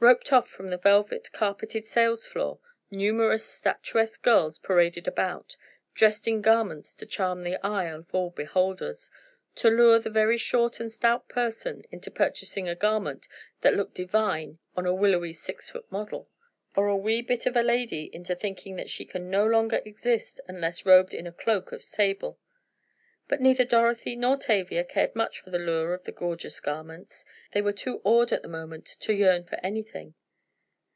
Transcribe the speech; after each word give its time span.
Roped 0.00 0.32
off 0.32 0.48
from 0.48 0.68
the 0.68 0.78
velvet, 0.78 1.28
carpeted 1.32 1.84
sales 1.84 2.24
floors, 2.24 2.60
numerous 2.88 3.44
statuesque 3.44 4.22
girls 4.22 4.56
paraded 4.56 5.08
about, 5.08 5.56
dressed 5.92 6.28
in 6.28 6.40
garments 6.40 6.94
to 6.94 7.04
charm 7.04 7.42
the 7.42 7.56
eye 7.66 7.86
of 7.90 8.06
all 8.14 8.30
beholders—to 8.30 9.68
lure 9.68 9.98
the 9.98 10.08
very 10.08 10.38
short 10.38 10.78
and 10.78 10.92
stout 10.92 11.28
person 11.28 11.82
into 11.90 12.12
purchasing 12.12 12.68
a 12.68 12.76
garment 12.76 13.26
that 13.62 13.74
looked 13.74 13.94
divine 13.94 14.60
on 14.76 14.86
a 14.86 14.94
willowy 14.94 15.32
six 15.32 15.68
foot 15.70 15.90
model; 15.90 16.30
or, 16.76 16.86
a 16.86 16.96
wee 16.96 17.20
bit 17.20 17.44
of 17.44 17.56
a 17.56 17.62
lady 17.62 18.08
into 18.14 18.36
thinking 18.36 18.76
that 18.76 18.88
she 18.88 19.04
can 19.04 19.28
no 19.28 19.44
longer 19.44 19.82
exist, 19.84 20.40
unless 20.46 20.86
robed 20.86 21.12
in 21.12 21.26
a 21.26 21.32
cloak 21.32 21.72
of 21.72 21.82
sable. 21.82 22.38
But 23.30 23.42
neither 23.42 23.66
Dorothy 23.66 24.16
nor 24.16 24.38
Tavia 24.38 24.84
cared 24.84 25.14
much 25.14 25.38
for 25.40 25.50
the 25.50 25.58
lure 25.58 25.92
of 25.92 26.04
the 26.04 26.12
gorgeous 26.12 26.58
garments, 26.60 27.26
they 27.52 27.60
were 27.60 27.74
too 27.74 28.00
awed 28.02 28.32
at 28.32 28.40
the 28.40 28.48
moment 28.48 28.86
to 29.00 29.12
yearn 29.12 29.44
for 29.44 29.56
anything. 29.62 30.14